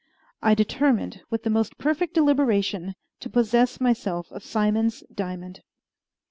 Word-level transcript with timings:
I 0.41 0.55
determined, 0.55 1.21
with 1.29 1.43
the 1.43 1.51
most 1.51 1.77
perfect 1.77 2.15
deliberation, 2.15 2.95
to 3.19 3.29
possess 3.29 3.79
myself 3.79 4.31
of 4.31 4.43
Simon's 4.43 5.01
diamond. 5.13 5.61